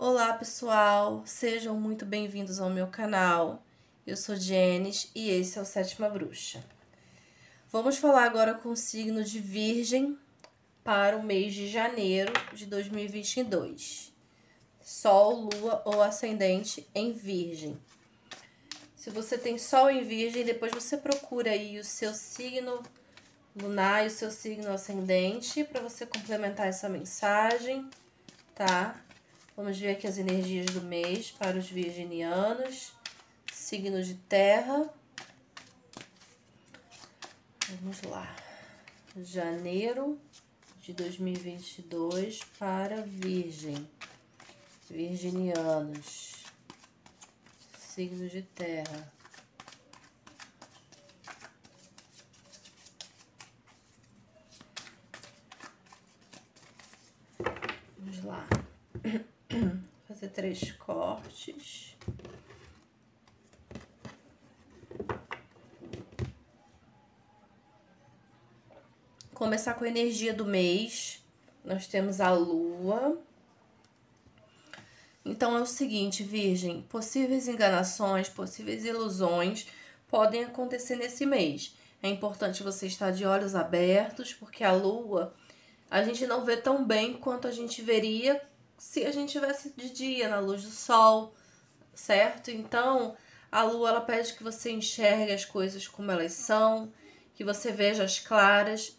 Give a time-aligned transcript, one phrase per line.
[0.00, 3.64] Olá pessoal, sejam muito bem-vindos ao meu canal.
[4.06, 6.64] Eu sou Jenis e esse é o Sétima Bruxa.
[7.68, 10.16] Vamos falar agora com o signo de Virgem
[10.84, 14.12] para o mês de janeiro de 2022.
[14.80, 17.76] Sol, Lua ou Ascendente em Virgem.
[18.94, 22.84] Se você tem Sol em Virgem, depois você procura aí o seu signo
[23.60, 27.90] lunar e o seu signo ascendente para você complementar essa mensagem,
[28.54, 29.04] tá?
[29.58, 32.92] Vamos ver aqui as energias do mês para os virginianos,
[33.52, 34.88] signo de terra.
[37.68, 38.36] Vamos lá.
[39.16, 40.16] Janeiro
[40.80, 43.90] de 2022 para Virgem.
[44.88, 46.44] Virginianos.
[47.76, 49.12] Signo de terra.
[57.98, 58.46] Vamos lá.
[60.06, 61.96] Fazer três cortes.
[69.32, 71.24] Começar com a energia do mês.
[71.64, 73.18] Nós temos a lua.
[75.24, 79.66] Então é o seguinte, Virgem: possíveis enganações, possíveis ilusões
[80.08, 81.74] podem acontecer nesse mês.
[82.02, 85.34] É importante você estar de olhos abertos, porque a lua
[85.90, 88.40] a gente não vê tão bem quanto a gente veria
[88.78, 91.34] se a gente tivesse de dia, na luz do sol,
[91.92, 92.50] certo?
[92.50, 93.16] Então,
[93.50, 96.92] a lua ela pede que você enxergue as coisas como elas são,
[97.34, 98.96] que você veja as claras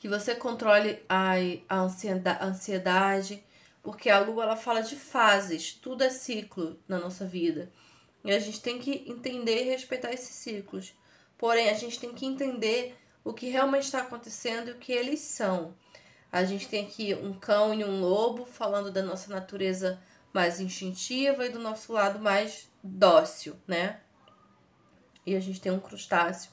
[0.00, 1.34] que você controle a,
[1.68, 3.44] a ansiedade,
[3.82, 7.70] porque a lua ela fala de fases, tudo é ciclo na nossa vida.
[8.24, 10.94] E a gente tem que entender e respeitar esses ciclos.
[11.36, 15.20] Porém, a gente tem que entender o que realmente está acontecendo e o que eles
[15.20, 15.74] são.
[16.32, 20.00] A gente tem aqui um cão e um lobo falando da nossa natureza
[20.32, 24.00] mais instintiva e do nosso lado mais dócil, né?
[25.26, 26.52] E a gente tem um crustáceo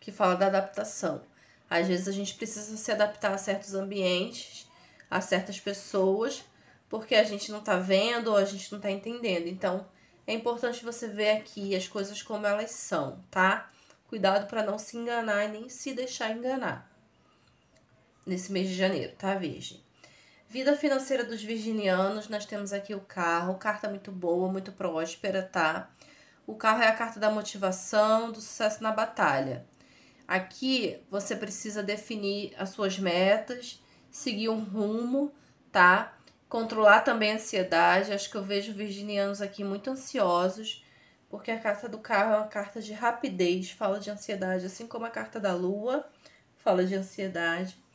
[0.00, 1.22] que fala da adaptação.
[1.68, 4.66] Às vezes a gente precisa se adaptar a certos ambientes,
[5.10, 6.42] a certas pessoas,
[6.88, 9.46] porque a gente não tá vendo ou a gente não tá entendendo.
[9.46, 9.86] Então,
[10.26, 13.70] é importante você ver aqui as coisas como elas são, tá?
[14.08, 16.87] Cuidado para não se enganar e nem se deixar enganar.
[18.28, 19.82] Nesse mês de janeiro, tá, Virgem?
[20.50, 25.90] Vida financeira dos virginianos, nós temos aqui o carro, carta muito boa, muito próspera, tá?
[26.46, 29.64] O carro é a carta da motivação, do sucesso na batalha.
[30.26, 35.32] Aqui você precisa definir as suas metas, seguir um rumo,
[35.72, 36.14] tá?
[36.50, 38.12] Controlar também a ansiedade.
[38.12, 40.84] Acho que eu vejo virginianos aqui muito ansiosos,
[41.30, 45.06] porque a carta do carro é uma carta de rapidez, fala de ansiedade, assim como
[45.06, 46.06] a carta da lua
[46.58, 47.87] fala de ansiedade.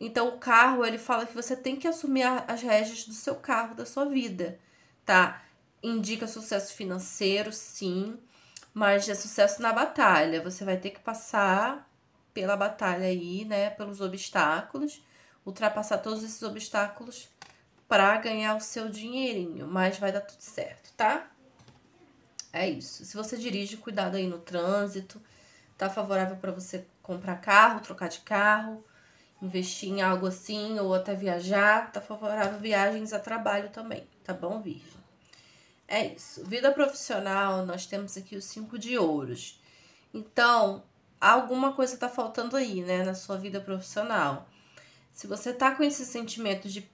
[0.00, 3.74] Então o carro, ele fala que você tem que assumir as rédeas do seu carro,
[3.74, 4.58] da sua vida,
[5.04, 5.42] tá?
[5.82, 8.18] Indica sucesso financeiro, sim
[8.72, 10.42] mas é sucesso na batalha.
[10.42, 11.88] Você vai ter que passar
[12.32, 13.70] pela batalha aí, né?
[13.70, 15.02] Pelos obstáculos,
[15.44, 17.28] ultrapassar todos esses obstáculos
[17.88, 19.66] para ganhar o seu dinheirinho.
[19.66, 21.28] Mas vai dar tudo certo, tá?
[22.52, 23.04] É isso.
[23.04, 25.20] Se você dirige, cuidado aí no trânsito.
[25.76, 28.84] Tá favorável para você comprar carro, trocar de carro,
[29.40, 31.90] investir em algo assim ou até viajar.
[31.92, 35.00] Tá favorável viagens a trabalho também, tá bom, Virgem?
[35.88, 36.44] É isso.
[36.44, 39.60] Vida profissional, nós temos aqui os cinco de ouros.
[40.14, 40.84] Então,
[41.20, 44.48] alguma coisa tá faltando aí, né, na sua vida profissional.
[45.12, 46.88] Se você tá com esse sentimento de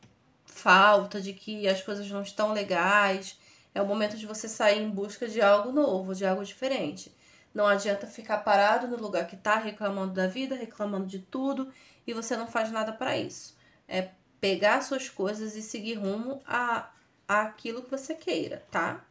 [0.47, 3.39] falta, de que as coisas não estão legais,
[3.75, 7.15] é o momento de você sair em busca de algo novo, de algo diferente.
[7.53, 11.71] Não adianta ficar parado no lugar que tá reclamando da vida, reclamando de tudo
[12.07, 13.57] e você não faz nada para isso.
[13.89, 16.91] É pegar suas coisas e seguir rumo a
[17.27, 19.05] aquilo que você queira, tá?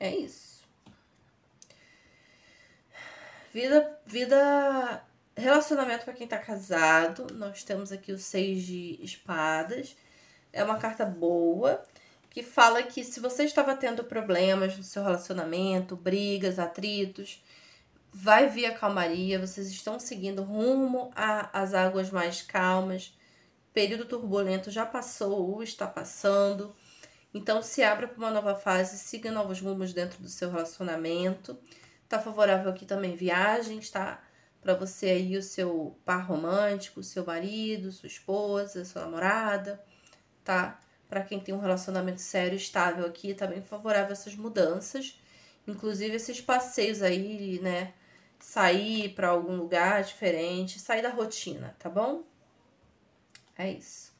[0.00, 0.62] É isso.
[3.52, 5.04] Vida, vida,
[5.36, 7.26] relacionamento para quem tá casado.
[7.34, 9.96] Nós temos aqui o seis de espadas.
[10.52, 11.82] É uma carta boa
[12.30, 17.42] que fala que se você estava tendo problemas no seu relacionamento, brigas, atritos,
[18.20, 23.16] vai vir a calmaria, vocês estão seguindo rumo às águas mais calmas.
[23.72, 26.74] período turbulento já passou ou está passando.
[27.32, 31.56] Então, se abra para uma nova fase, siga novos rumos dentro do seu relacionamento.
[32.08, 34.20] Tá favorável aqui também viagens, tá?
[34.60, 39.80] Para você aí, o seu par romântico, seu marido, sua esposa, sua namorada,
[40.42, 40.80] tá?
[41.08, 45.20] Para quem tem um relacionamento sério, estável aqui, tá bem favorável essas mudanças.
[45.68, 47.94] Inclusive esses passeios aí, né?
[48.38, 52.22] Sair para algum lugar diferente, sair da rotina, tá bom?
[53.56, 54.12] É isso.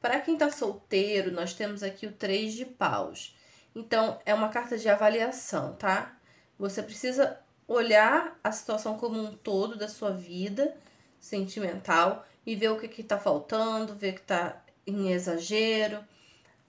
[0.00, 3.36] Para quem tá solteiro, nós temos aqui o três de paus.
[3.74, 6.16] Então, é uma carta de avaliação, tá?
[6.58, 10.74] Você precisa olhar a situação como um todo da sua vida
[11.20, 16.02] sentimental e ver o que que tá faltando, ver que tá em exagero.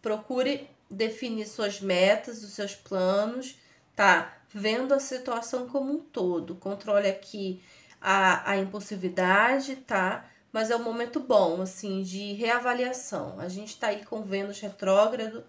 [0.02, 3.58] Procure definir suas metas, os seus planos,
[3.96, 4.38] tá?
[4.54, 6.56] Vendo a situação como um todo.
[6.56, 7.62] Controle aqui
[8.02, 10.26] a, a impulsividade, tá?
[10.52, 13.40] Mas é um momento bom, assim, de reavaliação.
[13.40, 15.46] A gente tá aí com Vênus retrógrado,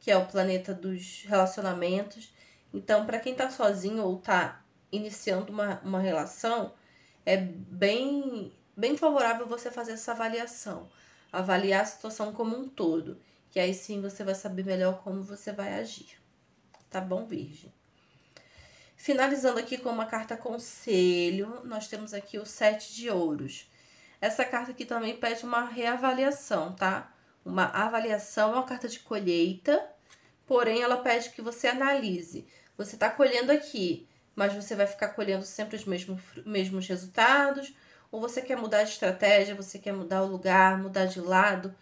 [0.00, 2.32] que é o planeta dos relacionamentos.
[2.72, 6.72] Então, para quem tá sozinho ou tá iniciando uma, uma relação,
[7.26, 10.88] é bem, bem favorável você fazer essa avaliação.
[11.30, 13.20] Avaliar a situação como um todo.
[13.50, 16.18] Que aí sim você vai saber melhor como você vai agir.
[16.88, 17.75] Tá bom, Virgem?
[19.06, 23.70] Finalizando aqui com uma carta conselho, nós temos aqui o sete de ouros.
[24.20, 27.14] Essa carta aqui também pede uma reavaliação, tá?
[27.44, 29.80] Uma avaliação uma carta de colheita,
[30.44, 32.48] porém ela pede que você analise.
[32.76, 37.72] Você tá colhendo aqui, mas você vai ficar colhendo sempre os mesmos, mesmos resultados,
[38.10, 41.72] ou você quer mudar de estratégia, você quer mudar o lugar, mudar de lado.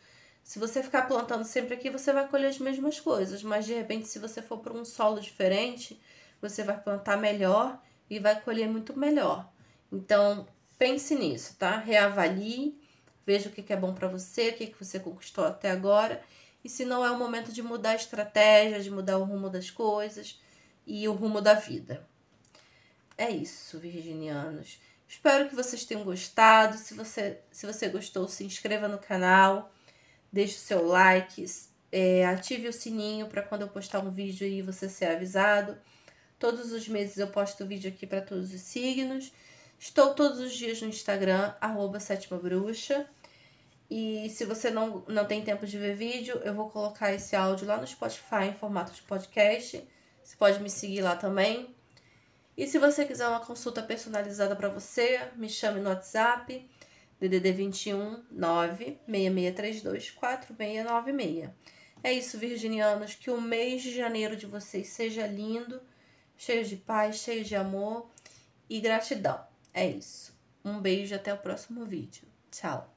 [0.42, 4.08] Se você ficar plantando sempre aqui, você vai colher as mesmas coisas, mas de repente,
[4.08, 5.98] se você for para um solo diferente,
[6.48, 9.50] você vai plantar melhor e vai colher muito melhor.
[9.90, 10.46] Então,
[10.78, 11.78] pense nisso, tá?
[11.78, 12.78] Reavalie,
[13.26, 16.22] veja o que é bom para você, o que você conquistou até agora.
[16.62, 19.70] E se não é o momento de mudar a estratégia, de mudar o rumo das
[19.70, 20.40] coisas
[20.86, 22.06] e o rumo da vida.
[23.16, 24.80] É isso, virginianos.
[25.06, 26.76] Espero que vocês tenham gostado.
[26.76, 29.72] Se você, se você gostou, se inscreva no canal,
[30.32, 31.44] deixe o seu like,
[31.92, 35.78] é, ative o sininho para quando eu postar um vídeo aí você ser avisado.
[36.44, 39.32] Todos os meses eu posto vídeo aqui para todos os signos.
[39.78, 43.08] Estou todos os dias no Instagram, arroba sétima bruxa.
[43.90, 47.66] E se você não, não tem tempo de ver vídeo, eu vou colocar esse áudio
[47.66, 49.82] lá no Spotify em formato de podcast.
[50.22, 51.74] Você pode me seguir lá também.
[52.58, 56.68] E se você quiser uma consulta personalizada para você, me chame no WhatsApp,
[57.18, 61.48] DDD 21 96632 4696.
[62.02, 65.80] É isso, virginianos, que o mês de janeiro de vocês seja lindo,
[66.36, 68.10] cheio de paz, cheio de amor
[68.68, 69.44] e gratidão.
[69.72, 70.34] É isso.
[70.64, 72.26] Um beijo até o próximo vídeo.
[72.50, 72.93] Tchau.